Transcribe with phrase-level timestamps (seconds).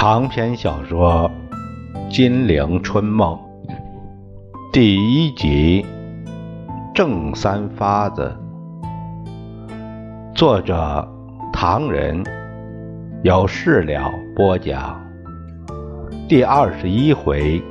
[0.00, 1.30] 长篇小说
[2.08, 3.38] 《金陵春梦》
[4.72, 5.84] 第一集
[6.94, 8.34] 《正三发子》，
[10.34, 11.06] 作者
[11.52, 12.24] 唐人，
[13.22, 14.98] 有事了播讲。
[16.26, 17.62] 第二十一回，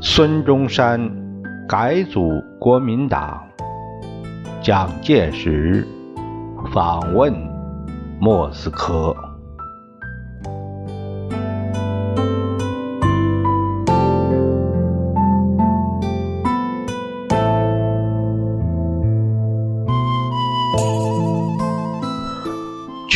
[0.00, 1.08] 孙中山
[1.68, 3.40] 改组国民党，
[4.60, 5.86] 蒋介石
[6.74, 7.32] 访问
[8.18, 9.14] 莫斯科。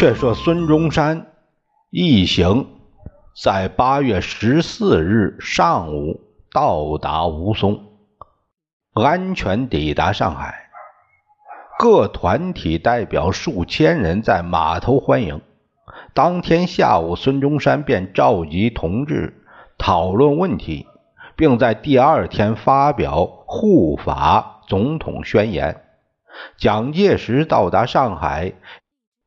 [0.01, 1.27] 却说孙中山
[1.91, 2.67] 一行
[3.37, 6.23] 在八月十四日上午
[6.55, 7.81] 到达吴淞，
[8.95, 10.71] 安全抵达上海。
[11.79, 15.43] 各团体代表数千人在码头欢迎。
[16.15, 19.45] 当天下午，孙中山便召集同志
[19.77, 20.87] 讨论问题，
[21.37, 25.83] 并在第二天发表护法总统宣言。
[26.57, 28.55] 蒋介石到达上海。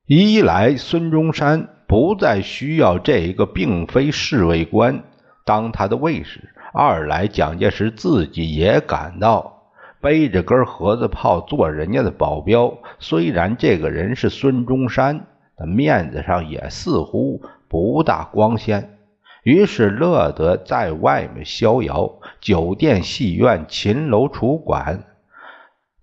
[0.05, 5.01] 一来，孙中山不再需要这一个并非侍卫官
[5.45, 6.41] 当他的卫士；
[6.73, 9.63] 二来，蒋介石自己也感到
[10.01, 18.97] 背着根盒子炮做人家的保镖，虽然这个人是孙中山，但面子上也似乎不大光鲜。
[19.43, 25.01] 于是乐得在外面逍遥，酒店、戏院、秦楼、楚馆，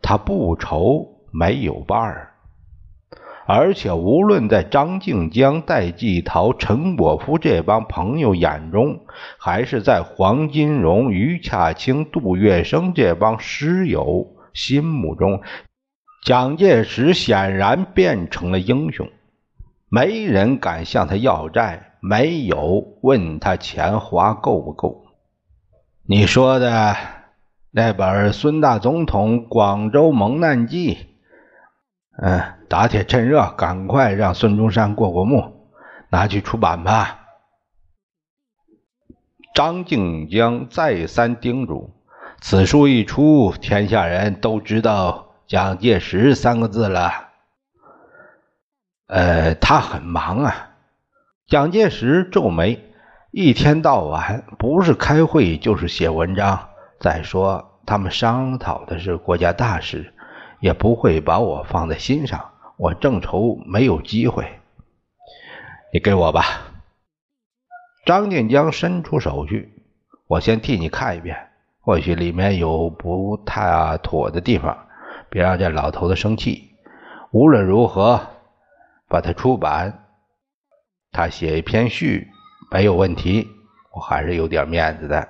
[0.00, 2.29] 他不愁没有伴儿。
[3.52, 9.00] 而且，无论在张静江、戴季陶、陈果夫这帮朋友眼中，
[9.38, 15.40] 还是在黄金荣、于洽清、杜月笙这帮师友心目中，
[16.24, 19.08] 蒋介石显然变成了英雄。
[19.88, 25.06] 没人敢向他要债，没有问他钱花够不够。
[26.06, 26.94] 你说的
[27.72, 30.98] 那本孙大总统广州蒙难记，
[32.22, 32.42] 嗯。
[32.68, 35.72] 打铁趁热，赶快让孙中山过过目，
[36.08, 37.18] 拿去出版吧。
[39.52, 41.90] 张静江再三叮嘱
[42.40, 47.30] ：“此书一出，天下人都知道蒋介石三个字了。”
[49.10, 50.70] 呃，他很忙啊。
[51.48, 52.84] 蒋介石皱眉，
[53.32, 56.68] 一天到晚不是开会就是写文章。
[57.00, 60.14] 再说，他们商讨的是国家大事，
[60.60, 62.52] 也不会把我放在心上。
[62.76, 64.60] 我正愁没有机会，
[65.92, 66.44] 你给我吧。
[68.06, 69.70] 张建江伸出手去，
[70.26, 71.50] 我先替你看一遍，
[71.80, 74.86] 或许里面有不太妥的地方，
[75.28, 76.70] 别让这老头子生气。
[77.32, 78.20] 无论如何，
[79.08, 80.06] 把它出版，
[81.12, 82.28] 他写一篇序
[82.70, 83.46] 没有问题，
[83.92, 85.28] 我还是有点面子的。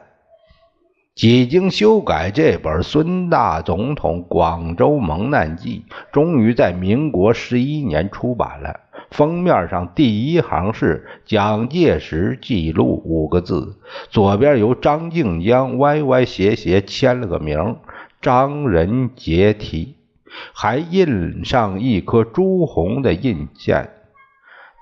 [1.20, 8.80] 几经修改，这本孙大总统广州蒙难记终于在民国十一年出版了。
[9.10, 13.76] 封面上第一行是“蒋介石记录”五个字，
[14.08, 17.76] 左边由张静江歪歪斜斜签了个名，
[18.22, 19.96] 张仁杰题，
[20.54, 23.90] 还印上一颗朱红的印件。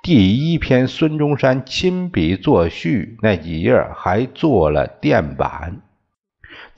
[0.04, 5.80] 第一篇孙中山亲笔作序那几页还做了垫版。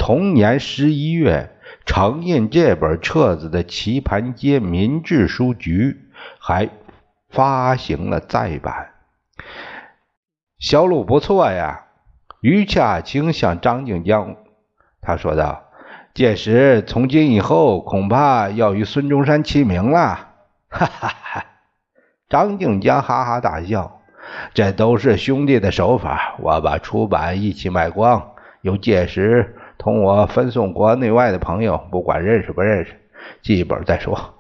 [0.01, 1.51] 同年十一月，
[1.85, 6.71] 承印这本册子的棋盘街民治书局还
[7.29, 8.93] 发行了再版，
[10.59, 11.85] 销路不错呀。
[12.41, 14.37] 于洽清向张静江
[15.03, 15.65] 他说道
[16.15, 20.29] ：“届时从今以后，恐怕要与孙中山齐名了。
[20.71, 21.45] ”哈哈哈！
[22.31, 24.01] 张静江哈哈大笑
[24.55, 28.31] ：“这都是兄弟的手法，我把出版一起卖光，
[28.63, 33.01] 由届时。”同我分送国内外的朋友，不管认识不认识，
[33.41, 34.35] 记一本再说。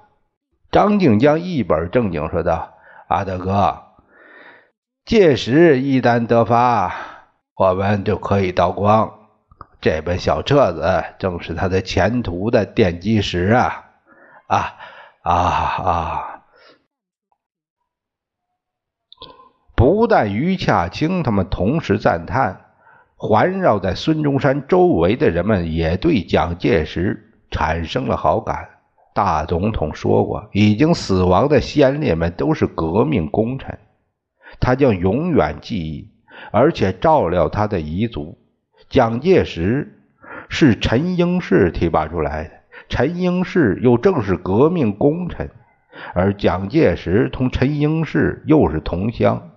[0.70, 2.74] 张静江一本正经说道
[3.08, 3.84] ：“阿德哥，
[5.06, 6.94] 届时一旦得发，
[7.54, 9.18] 我们就可以倒光。
[9.80, 13.86] 这本小册子正是他的前途的奠基石啊！
[14.46, 14.76] 啊
[15.22, 16.42] 啊啊！”
[19.74, 22.66] 不但于洽清他们同时赞叹。
[23.22, 28.66] 环绕在孙中山周围的人们也对蒋介石产生了好感。
[29.12, 33.78] 大总统说过，已经死亡的先烈们都是革命功臣，
[34.58, 36.08] 他将永远记忆，
[36.50, 38.38] 而且照料他的遗族。
[38.88, 40.00] 蒋介石
[40.48, 42.50] 是陈英士提拔出来的，
[42.88, 45.50] 陈英士又正是革命功臣，
[46.14, 49.50] 而蒋介石同陈英士又是同乡。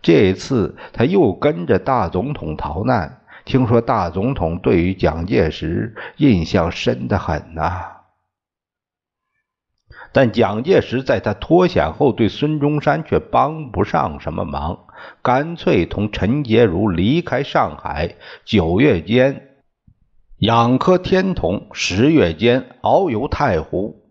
[0.00, 7.98] 这次他又跟着大总统逃难，听说大总统对于蒋介石印象深得很呐。
[10.14, 14.86] 但蒋介石在他脱险后，对孙中山却帮不上什么忙，
[15.22, 18.16] 干脆同陈洁如离开上海。
[18.44, 19.48] 九月间
[20.36, 24.02] 仰磕天童，十月间遨游太湖。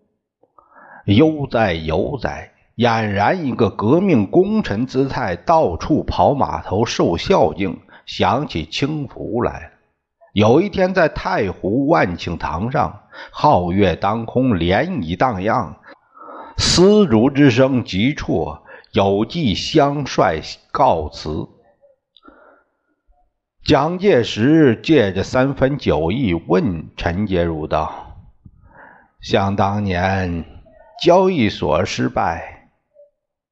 [1.06, 2.52] 悠哉悠哉，
[2.82, 9.70] 俨然一个革命功臣姿态，到处跑码头受孝敬，想起清福来了。
[10.34, 15.78] 有一天在太湖万庆堂上，皓月当空，涟漪荡漾。
[16.58, 18.58] 丝竹之声急促，
[18.94, 20.42] 有记相率
[20.72, 21.48] 告辞。
[23.64, 28.18] 蒋介石借着三分酒意，问陈洁如道
[29.22, 30.46] ：“想当年
[31.04, 32.61] 交易所失败，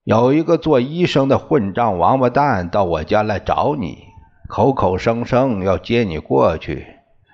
[0.09, 4.05] 有一个做医生的混账王八蛋到我家来找你，
[4.47, 6.87] 口口声声要接你过去。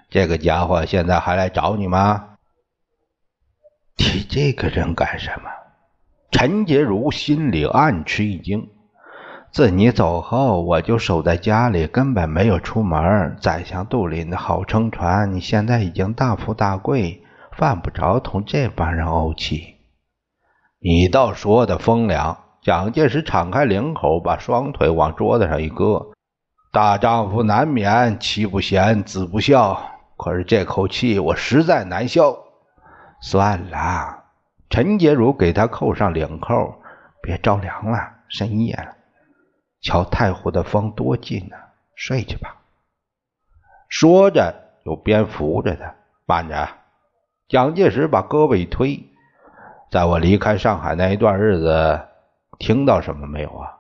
[0.10, 2.32] 这个家伙现在还来找你吗？
[3.96, 5.50] 提这个人干什么？”
[6.32, 8.68] 陈洁如心里暗吃一惊，
[9.54, 13.38] 自你走后，我就守在家里，根本没有出门。
[13.40, 17.24] 宰相肚里的好撑船，你现在已经大富大贵，
[17.54, 19.76] 犯不着同这帮人怄气。
[20.82, 22.40] 你倒说的风凉。
[22.66, 26.14] 蒋介石敞开领口，把双腿往桌子上一搁
[26.74, 29.80] ：“大丈夫难免妻不贤，子不孝，
[30.18, 32.36] 可是这口气我实在难消。
[33.22, 34.24] 算了。”
[34.68, 36.82] 陈洁如给他扣上领扣，
[37.22, 38.96] 别着凉了，深夜了。
[39.84, 41.56] 瞧太湖的风多劲呢，
[41.94, 42.56] 睡去吧。
[43.90, 45.94] 说着，又边扶着他。
[46.26, 46.68] 慢着，
[47.48, 49.08] 蒋介石把胳膊一推，
[49.92, 52.02] 在我离开上海那一段日子，
[52.58, 53.72] 听到什么没有啊？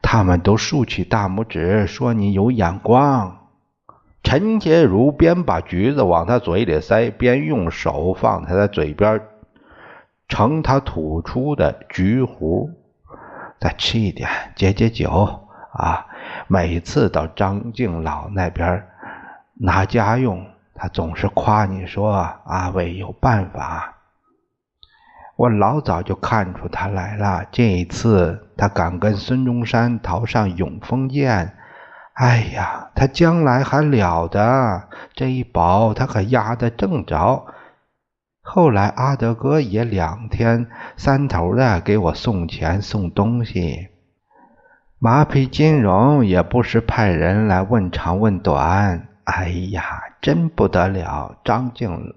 [0.00, 3.38] 他们都竖起大拇指，说你有眼光。
[4.22, 9.20] 陈洁如边把橘子往他嘴里塞，边用手放他的嘴边，
[10.28, 12.68] 盛他吐出的橘核。
[13.60, 16.06] 再吃一点，解解酒啊！
[16.48, 18.86] 每次到张敬老那边
[19.54, 24.01] 拿家用，他总是夸你说阿伟有办法。
[25.42, 31.56] 我老早就看出他来了，这一次他敢跟孙中山逃上永丰舰。
[32.14, 34.84] 哎呀，他将来还了得！
[35.14, 37.44] 这一保他可压得正着。
[38.40, 43.88] 后来阿德哥也两天三头的给我送钱送东西，
[45.00, 49.08] 马匹金融也不时派人来问长问短。
[49.24, 51.34] 哎呀，真不得了！
[51.42, 52.14] 张敬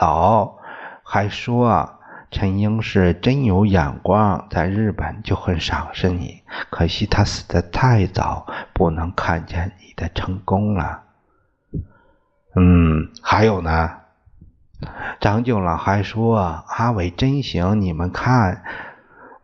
[0.00, 0.54] 老
[1.04, 1.99] 还说。
[2.30, 6.42] 陈英是真有眼光，在日本就很赏识你。
[6.70, 11.02] 可惜他死的太早，不能看见你的成功了。
[12.54, 13.90] 嗯，还有呢，
[15.18, 16.36] 张九老还说
[16.68, 17.80] 阿伟真行。
[17.80, 18.62] 你们看，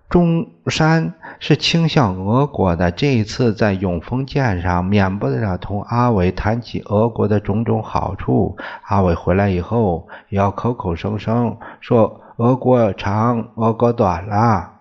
[0.09, 8.57] 中山是倾向俄国的，这一次在永丰舰上，免不了同阿伟谈起俄国的种种好处。
[8.85, 12.21] 阿伟回来以后，也要口口声声说。
[12.37, 14.73] 俄国长，俄国短了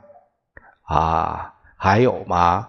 [0.84, 1.54] 啊！
[1.78, 2.68] 还有吗？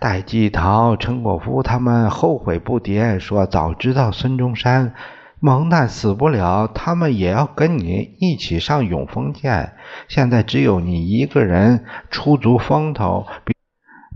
[0.00, 4.94] 戴季陶、陈果夫他们后悔不迭，说早知道孙中山
[5.38, 9.74] 蒙难死不了，他们也要跟你一起上永丰舰。
[10.08, 13.54] 现在只有你一个人出足风头，比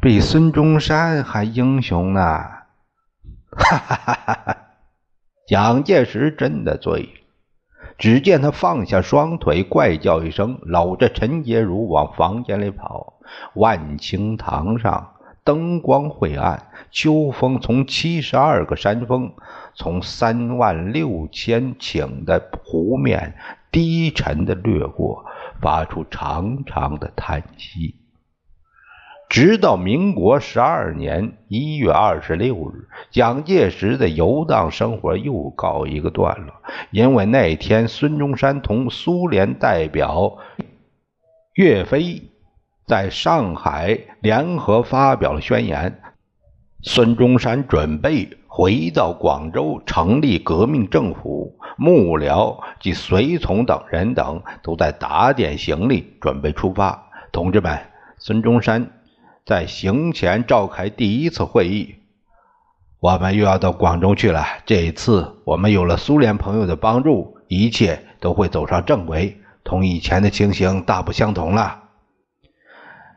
[0.00, 2.20] 比孙中山还英雄呢！
[3.52, 4.56] 哈哈哈哈哈！
[5.46, 7.21] 蒋介石真的醉了。
[7.98, 13.14] 只见他放下双腿，怪叫一声，搂着陈洁如往房间里跑。
[13.54, 19.32] 万顷堂上灯光晦暗，秋风从七十二个山峰，
[19.74, 23.34] 从三万六千顷的湖面
[23.70, 25.24] 低沉的掠过，
[25.60, 28.01] 发出长长的叹息。
[29.32, 36.52] 直到民国十二年一月二十六日，蒋介石的游荡生活又告一个段落。
[36.90, 40.36] 因为那天，孙中山同苏联代表
[41.54, 42.30] 岳飞
[42.86, 45.98] 在上海联合发表了宣言，
[46.82, 57.02] 孙中山准备回到广州成立革命政府，幕僚及随从等人等都在打点行李，准备出发。
[57.32, 57.78] 同志们，
[58.18, 58.86] 孙中山。
[59.44, 61.96] 在行前召开第一次会议，
[63.00, 64.46] 我们又要到广州去了。
[64.64, 71.80] 这一次，我们有了苏联朋友的帮助，一切都会走上正轨，同以前的情形大不相同了。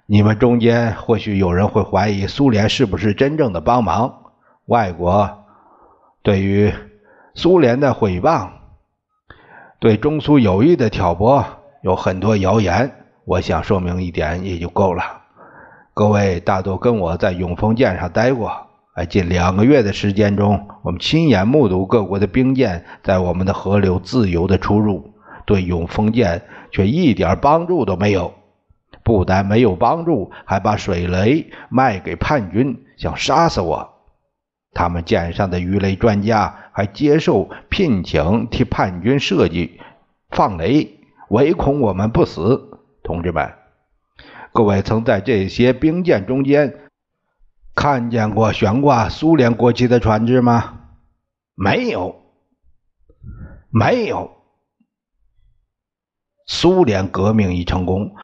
[0.08, 4.32] 你们中间或许有人会怀疑苏联是不是真正的帮忙？
[4.66, 5.46] 外国
[6.24, 6.74] 对于
[7.36, 8.50] 苏联的毁谤，
[9.80, 11.46] 对中苏友谊的挑拨，
[11.84, 13.06] 有很多谣言。
[13.26, 15.22] 我想说明一点也就够了。
[15.96, 18.52] 各位大多跟我在永丰舰上待过，
[18.96, 25.14] 哎，近两个月的时间中，我们亲眼目睹各国的兵舰在我们的河流自由的出入，
[25.46, 28.34] 对永丰舰却一点帮助都没有。
[29.06, 33.94] 不但没有帮助，还把水雷卖给叛军，想杀死我。
[34.74, 39.80] 他们舰上的鱼雷专家还接受聘请，替叛军设计
[40.32, 41.00] 放雷，
[41.30, 42.82] 唯恐我们不死。
[43.02, 43.50] 同志们，
[44.56, 46.74] 各位曾在这些兵舰中间
[47.76, 50.80] 看见过悬挂苏联国旗的船只吗？
[51.56, 52.16] 没有，
[53.70, 54.32] 没有。
[56.48, 58.16] 苏联革命已成功。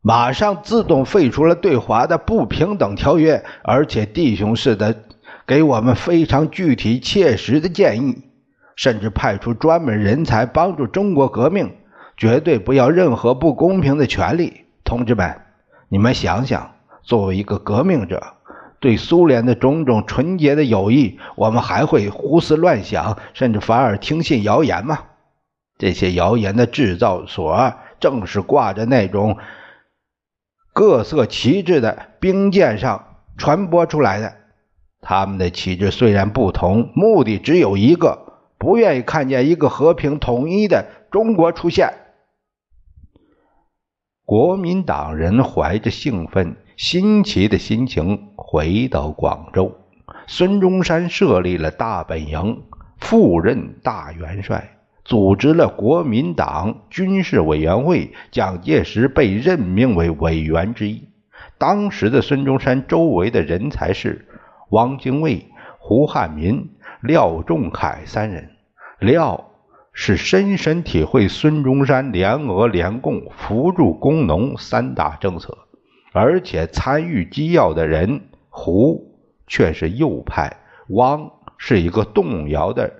[0.00, 5.04] 马上自动废除了对华的不平等条约，而且弟兄似的
[5.46, 8.22] 给我们非常具体切实的建议，
[8.74, 11.76] 甚至派出专门人才帮助中国革命，
[12.16, 14.64] 绝对不要任何不公平的权利。
[14.82, 15.42] 同志们，
[15.90, 18.22] 你们想想，作为一个革命者，
[18.78, 24.98] 对苏联的种种纯洁的友谊，我们还会胡思乱想，甚至反而听信谣言吗？
[25.78, 29.38] 这些谣言的制造所，正是挂着那种。
[30.74, 34.34] 各色旗帜的兵舰上传播出来的，
[35.00, 41.94] 他们的旗帜虽然不同，目的只有一个：不愿意看见一个和平统一的中国出现。
[44.28, 49.74] 国民党人怀着兴奋、新奇的心情回到广州，
[50.26, 52.62] 孙中山设立了大本营，
[52.98, 54.76] 赴任大元帅。
[55.02, 61.08] 组织了国民党军事委员会，蒋介石被任命为委员之一。
[61.56, 64.28] 当时的孙中山周围的人才是
[64.72, 65.46] 汪精卫、
[65.78, 66.68] 胡汉民、
[67.00, 68.50] 廖仲恺三人。
[68.98, 69.47] 廖
[70.00, 75.58] 是深深体会孙中山联俄联共、扶助工农三大政策，
[76.12, 78.28] 而且参与机要的人。
[78.48, 80.56] 胡却是右派，
[80.90, 82.92] 汪是一个动摇的。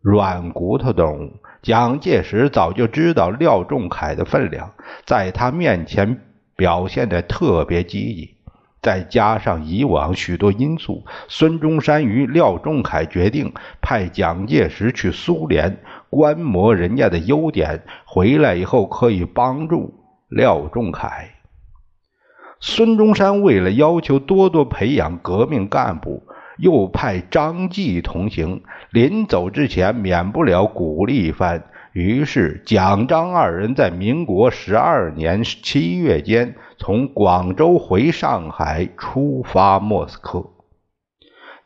[0.00, 1.32] 软骨头动物，
[1.62, 4.72] 蒋介石早就知道廖仲恺的分量，
[5.06, 6.20] 在他面前
[6.56, 8.37] 表现的特别积极。
[8.80, 15.78] 再加上以往许多因素，孙中山与廖仲恺决定派蒋介石去苏联
[16.10, 19.94] 观摩人家的优点，回来以后可以帮助
[20.28, 21.28] 廖仲恺。
[22.60, 26.24] 孙中山为了要求多多培养革命干部。
[26.58, 31.62] 又派张继同行，临走之前免不了鼓励一番。
[31.92, 40.50] 于是蒋张二人在民国十二年七月间从广州回上海，出发莫斯科。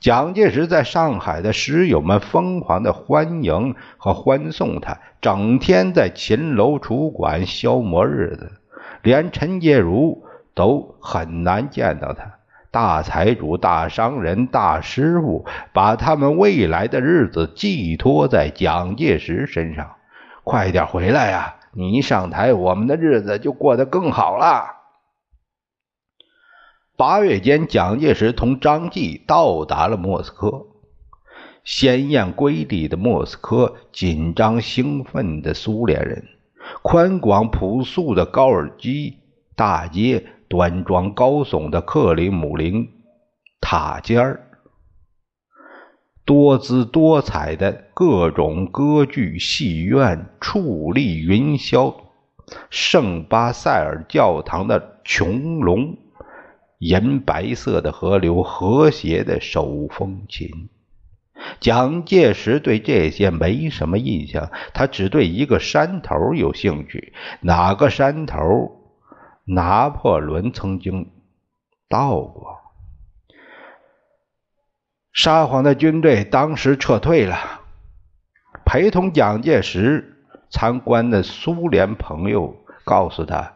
[0.00, 8.52] 蒋介石在上海的师友们疯狂的欢迎和欢送他，整天在秦楼楚馆消磨日子，
[9.02, 10.24] 连陈洁如
[10.54, 12.32] 都很难见到他。
[12.70, 19.92] 大财主、大商人、大师傅，把他们未来的日子寄托在蒋介石身上。
[20.44, 21.56] 快点回来呀！
[21.72, 24.64] 你一上台，我们的日子就过得更好了。
[26.96, 30.66] 八月间，蒋介石同张继到达了莫斯科。
[31.64, 36.26] 鲜艳瑰丽的莫斯科，紧张兴奋的苏联人，
[36.82, 39.18] 宽广朴素的高尔基
[39.56, 40.24] 大街。
[40.48, 42.86] 端庄高耸的克里姆林
[43.58, 44.51] 塔尖儿，
[46.24, 51.94] 多姿多彩的各种歌剧戏院矗立云霄，
[52.70, 55.96] 圣巴塞尔教堂的穹隆，
[56.78, 60.68] 银白色的河流，和谐的手风琴。
[61.58, 67.12] 蒋介石对这些没什么印象，他只对一个山头有兴趣。
[67.40, 68.78] 哪个山头？
[69.44, 71.10] 拿破仑曾经
[71.88, 72.61] 到过。
[75.12, 77.36] 沙皇的军队当时撤退了，
[78.64, 80.16] 陪同蒋介石
[80.50, 83.52] 参观的苏联朋友告诉他，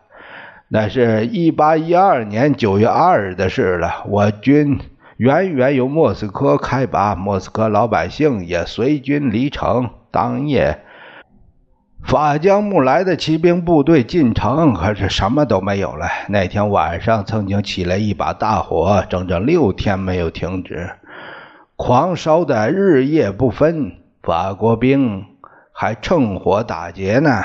[0.69, 4.05] 那是一八一二年九月二日的事了。
[4.07, 4.79] 我军
[5.17, 9.91] 远远由莫斯科开拔，莫斯科老百姓也随军离城。
[10.11, 10.81] 当夜。
[12.05, 16.07] 法将木来的骑兵部队进城，可是什么都没有了。
[16.29, 20.89] 那天晚上曾经起来一把大火，整整六天没有停止，
[21.77, 24.03] 狂烧的日夜不分。
[24.23, 25.25] 法国兵
[25.73, 27.45] 还趁火打劫呢。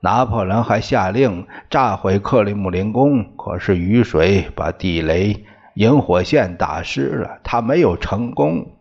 [0.00, 8.78] 拿破仑还下令炸毁克里姆林宫，可是雨水把地雷引火线打湿了，他没有成功。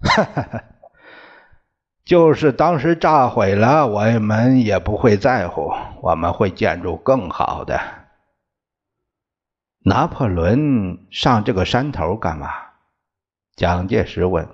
[0.00, 0.64] 哈哈哈！
[2.06, 5.70] 就是当时炸毁了，我们也不会在乎，
[6.00, 7.78] 我们会建筑更好的。
[9.84, 12.48] 拿破仑上这个山头干嘛？
[13.56, 14.46] 蒋介石问。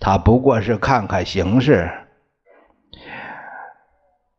[0.00, 1.90] 他不过是看看形势。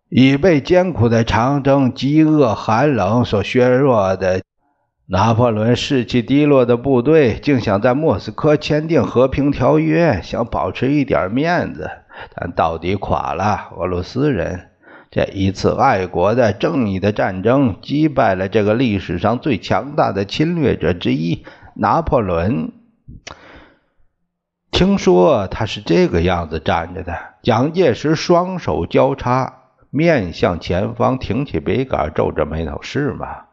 [0.09, 4.41] 已被艰苦的长征、饥饿、寒冷所削弱的
[5.05, 11.91] 拿破仑士气低落的部队，竟想在莫斯科签订和平条约，想保持一点面子，
[12.35, 13.69] 但到底垮了。
[13.77, 14.69] 俄罗斯人
[15.11, 21.43] 这一次爱国的、正义的战争，击败了这个历史上最强大的侵略者之一——
[21.75, 22.71] 拿破仑。
[24.71, 27.15] 听说他是这个样子站着的。
[27.41, 29.55] 蒋介石双手交叉。
[29.91, 33.45] 面向前方，挺起笔杆，皱着眉头：“是吗？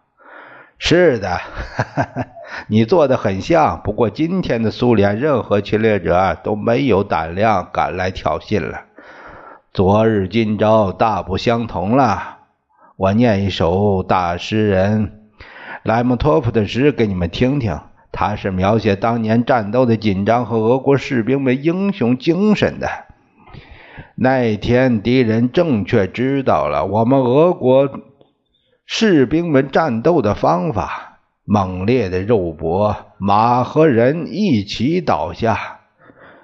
[0.79, 1.41] 是的，
[2.69, 3.81] 你做的很像。
[3.83, 8.83] 不过今天的苏联，任何侵略者都没有胆量敢来挑衅了。
[9.73, 12.37] 昨日今朝大不相同了。
[12.97, 15.31] 我念一首大诗人
[15.85, 17.81] 莱蒙托夫的诗给你们听听，
[18.17, 22.89] 他是描写当年战斗的紧张和俄国士兵们英雄精神的。”
[24.17, 27.91] 那天，敌人正确知道了我们俄国
[28.87, 35.55] 士兵们战斗的方法：猛烈的肉搏，马和人一起倒下；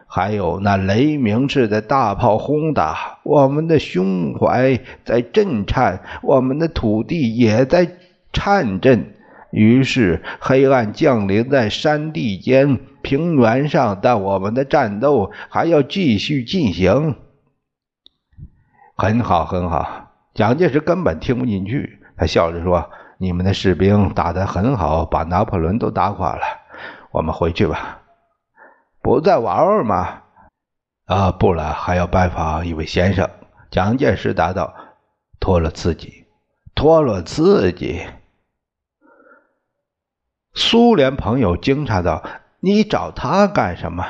[0.06, 7.88] 还有那雷鸣似的大炮轰打，我们的胸怀在震颤，我们的土地也在
[8.34, 9.14] 颤震。
[9.52, 17.16] 于是，黑暗降临在山地间、平原上，但我们的战斗还要继续进行。
[18.96, 20.10] 很好，很好。
[20.32, 26.42] 蒋介石根本听不进去，他笑着说：“你们的士兵打得很好，把拿破仑都打垮了。
[27.10, 28.00] 我们回去吧，
[29.02, 30.22] 不再玩玩吗
[31.04, 33.28] ？”“啊，不了，还要拜访一位先生。”
[33.70, 34.72] 蒋介石答道
[35.38, 36.24] ：“托了自己，
[36.74, 38.00] 托了自己。”
[40.54, 42.22] 苏联朋友惊诧道
[42.60, 44.04] ：“你找他干什么？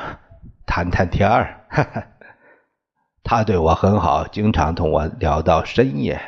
[0.65, 2.03] 谈谈天儿？”哈哈。
[3.23, 6.19] 他对我很好，经常同我聊到深夜。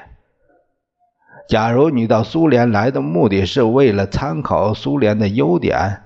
[1.49, 6.01] 假如你到苏联来的目的是为了参考苏联的优点，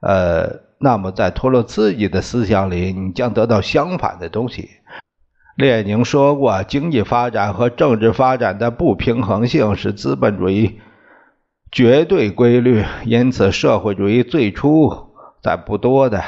[0.00, 4.68] 呃，那么在托洛茨基的思想里，你将得到相反的东西。
[5.56, 10.78] 列宁说过，经济发展和政治发展的不平衡性是资本主义
[11.74, 15.08] 绝对规律，因此社会主义最初
[15.42, 16.22] 在不多的，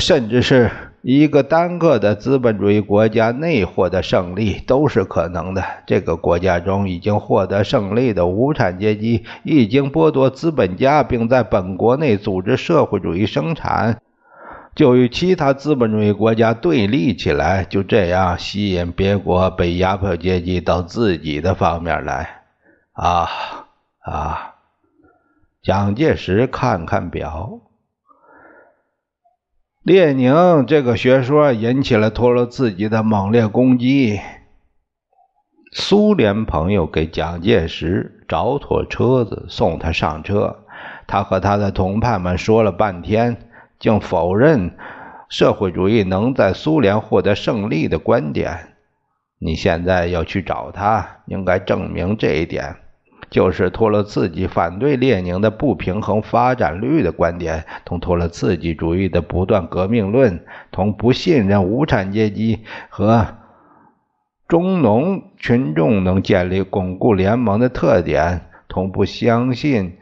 [0.00, 0.70] 甚至是。
[1.06, 5.62] 一个单个的资本主义国家内获得胜利都是可能的。
[5.86, 14.00] 这个国家中已经获得胜利的无产阶级已经剥夺资本家，并在本国内组织社会主义生产，
[14.74, 22.40] 就与其他资本主义国家对立起来，就这样吸引别国被压迫阶级到自己的方面来。
[22.94, 23.28] 啊
[24.04, 24.54] 啊！
[25.62, 27.60] 蒋介石看看表。
[29.82, 34.20] 列宁这个学说引起了托洛茨基的猛烈攻击。
[35.72, 40.64] 苏联朋友给蒋介石找妥车子，送他上车。
[41.06, 44.76] 他和他的同伴们说了半天，竟否认
[45.28, 48.74] 社会主义能在苏联获得胜利的观点。
[49.38, 52.76] 你现在要去找他，应该证明这一点。
[53.34, 63.26] 就是托洛茨基反对列宁的不平衡发展率的观点，同托洛茨基主义的不断革命论，同不信任无产阶级和
[64.46, 69.96] 中农群众能建立巩固联盟的特点，同不相信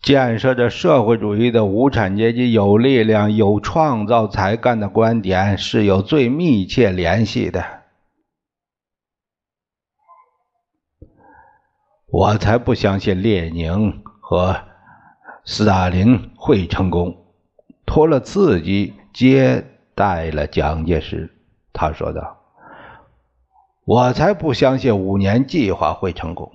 [0.00, 7.81] 建设着社会主义的无产阶级有力量、有创造才干的观点是有最密切联系的。
[12.12, 14.54] 我才不相信列宁和
[15.46, 17.16] 斯大林会成功。
[17.86, 21.34] 托了自己接待了蒋介石，
[21.72, 22.36] 他说道
[23.86, 26.52] ：“我才不相信五年计划会成功。”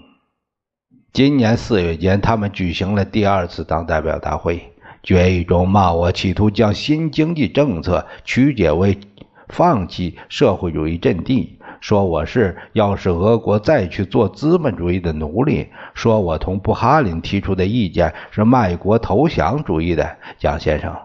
[1.11, 8.99] 今年四月间，他们举行了第二次党代表大会，决议中骂我企图将新经济政策曲解为
[9.47, 11.56] 放弃社会主义阵地。
[11.79, 20.17] 说我是要使俄国再去做资本主义的奴隶，说我同布哈林提出的意见是卖国投降主义的。
[20.37, 20.95] 蒋先生，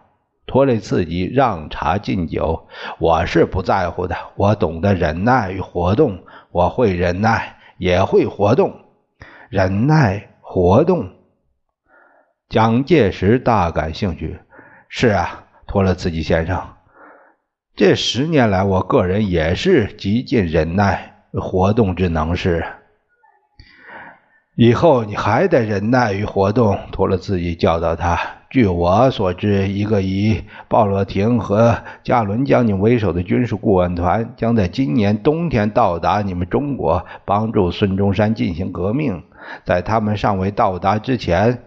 [0.47, 2.67] 托雷茨基让茶敬酒
[2.99, 6.19] ：“我是不在乎的，我懂得忍耐与活动，
[6.51, 8.75] 我会忍耐，也会活动。
[9.49, 11.11] 忍耐活动。”
[12.49, 14.39] 蒋介石大感兴趣
[14.89, 16.63] ：“是啊，托勒茨基先生，
[17.75, 22.65] 这十年来，我个人也是极尽忍耐活动之能事。”
[24.55, 28.21] 以后你还得忍耐与活动，托勒茨基教导他。
[28.51, 39.23] 据我所知，一个以鲍罗廷和加伦将军为首的军事顾问团将在今年冬天到达你们中国，帮助孙中山进行革命。
[39.65, 41.63] 在他们尚未到达之前，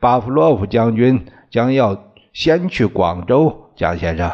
[0.00, 3.70] 巴甫洛夫将军将要先去广州。
[3.76, 4.30] 蒋先生，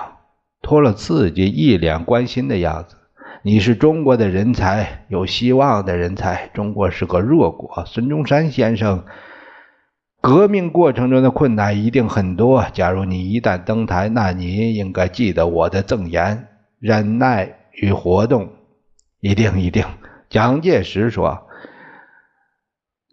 [0.68, 2.96] 托勒茨基一脸关心的样子。
[3.42, 6.50] 你是中国的人才，有希望的人才。
[6.52, 7.86] 中国是个弱国。
[7.86, 9.06] 孙中山先生，
[10.20, 12.66] 革命过程中的困难一定很多。
[12.74, 18.50] 假如你一旦登台，那你应该记得我的赠言：忍耐与活动。
[19.20, 19.86] 一定一定。
[20.28, 21.46] 蒋介石说：“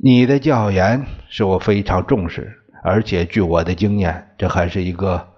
[0.03, 2.51] 你的教言是我非常重视，
[2.83, 5.29] 而且据我的经验，这还是一个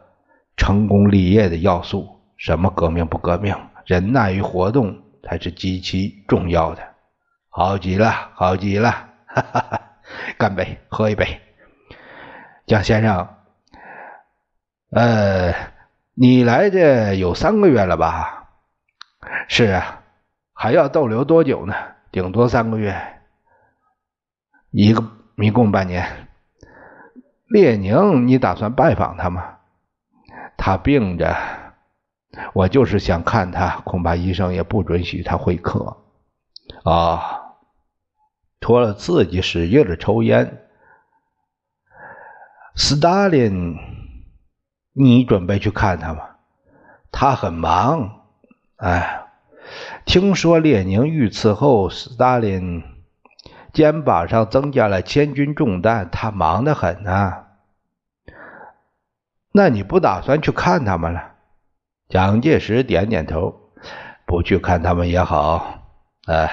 [0.57, 2.19] 成功立业的要素。
[2.35, 3.55] 什么革命不革命？”
[3.87, 6.83] 忍耐与活动才是极其重要的。
[7.49, 8.91] 好极了，好极了！
[9.25, 9.81] 哈哈哈！
[10.37, 11.39] 干杯，喝一杯。
[12.65, 13.29] 蒋先生，
[14.91, 15.53] 呃，
[16.13, 18.49] 你来这有三个月了吧？
[19.47, 20.03] 是啊，
[20.53, 21.73] 还要逗留多久呢？
[22.11, 22.93] 顶多三个月，
[24.71, 25.01] 一个
[25.37, 26.27] 一共半年。
[27.47, 29.56] 列宁，你打算拜访他吗？
[30.57, 31.37] 他病着。
[32.53, 35.97] 我就是想看他，恐怕医生也不准许他会客。
[36.83, 37.55] 啊，
[38.59, 40.67] 托了自己使劲的抽烟。
[42.75, 43.77] 斯大林，
[44.93, 46.21] 你准备去看他吗？
[47.11, 48.25] 他很忙。
[48.75, 49.25] 哎，
[50.05, 52.83] 听说列宁遇刺后，斯大林
[53.73, 57.46] 肩膀上增加了千钧重担，他忙得很呢。
[59.57, 61.31] 那你不打算去看他们了？
[62.09, 63.71] 蒋介石点点头，
[64.27, 65.79] 不去看他们也好。
[66.27, 66.47] 哎，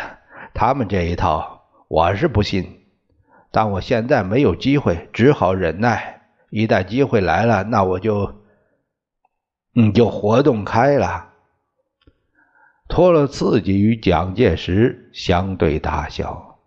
[0.54, 2.86] 他们这一套我是不信，
[3.50, 6.22] 但我现在没有机会，只好忍耐。
[6.48, 8.36] 一旦机会来了，那我就，
[9.76, 11.28] 嗯，就活动开了。
[12.88, 16.58] 托了自己与蒋介石相对大笑，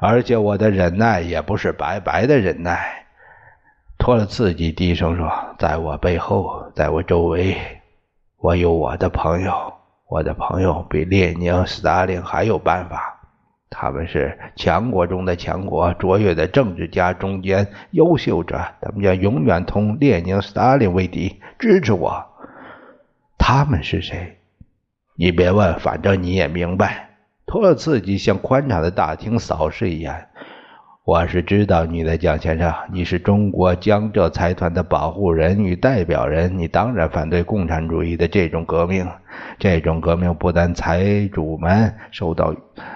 [0.00, 3.05] 而且我的忍耐也不是白白的忍耐。
[4.06, 7.56] 托了自己低声说：“在我背后，在我周围。”
[8.38, 9.74] 我有我的朋友，
[10.06, 13.18] 我的朋友比列宁、斯大林还有办法。
[13.68, 18.64] 他们是强国中的强国，卓越的政治家中间优秀者。
[18.80, 22.24] 他们将永远同列宁、斯大林为敌，支持我。
[23.36, 24.38] 他们是谁？
[25.16, 27.10] 你别问，反正你也明白。
[27.44, 30.28] 托了自己向宽敞的大厅扫视一眼。
[31.06, 39.06] 我是知道你的，蒋先生，你是中国江浙财团的保护人与代表人，你当然反对共产主义的这种革命。
[39.56, 42.52] 这种革命不但财主们受到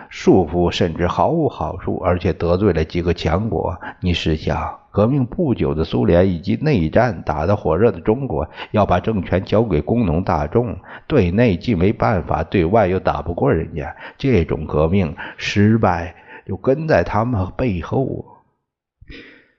[0.08, 3.78] 束缚，甚至毫无好处，而且得罪了几个强国。
[4.00, 16.12] 你试想，革命不久的苏联以及内战打得火热的中国，要把政权交给工农大众，对内既没办法，对外又打不过人家，这种革命失败。
[16.46, 18.24] 就跟在他们背后，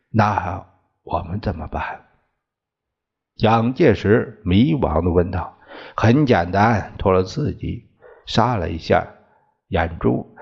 [0.09, 0.65] 那
[1.03, 2.01] 我们怎么办？
[3.37, 5.57] 蒋介石迷茫的问道。
[5.95, 7.85] 很简单，托了自己
[8.25, 9.07] 杀了一下
[9.69, 10.35] 眼珠。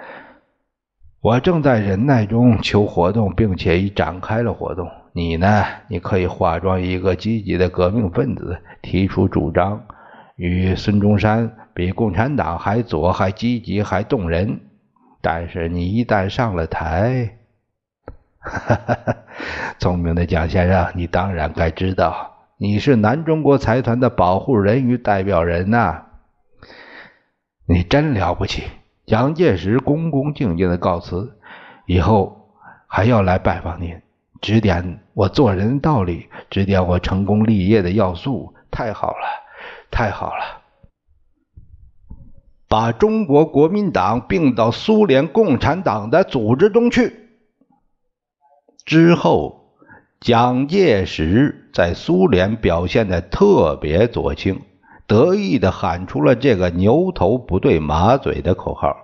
[1.21, 4.89] 我正在忍耐中求活动，并且已展开了活动。
[5.13, 5.63] 你呢？
[5.87, 9.85] 你可以化妆一个积极的革命分子，提出主张，
[10.35, 14.59] 与孙中山比共产党还左、还积极、还动人。
[15.21, 17.37] 但是你一旦上了台，
[18.39, 19.15] 哈哈哈！
[19.77, 26.05] 聪明的蒋先生，你当然该知道，你是南中国财团的保护人与代表人呐。
[27.65, 28.63] 你真了不起！
[29.05, 31.37] 蒋介石恭恭敬敬的告辞，
[31.85, 32.53] 以后
[32.87, 34.01] 还要来拜访您，
[34.41, 38.53] 指点我做人道理，指点我成功立业的要素。
[38.71, 39.27] 太好了，
[39.91, 40.61] 太好了！
[42.69, 47.15] 把中国国民党并到苏联共产党的组织中去。
[48.85, 49.73] 之后，
[50.19, 54.61] 蒋介石在苏联表现的特别左倾，
[55.07, 58.95] 得意的喊出了这个“牛头不对马嘴”的口号，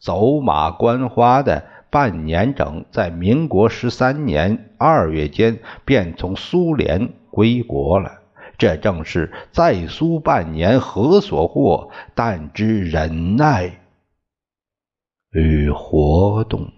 [0.00, 8.23] 走马观花的半年整，在民国十三年二月间便从苏联归国了。
[8.56, 11.90] 这正是在苏半年何所获？
[12.14, 13.80] 但知忍耐
[15.30, 16.72] 与活动。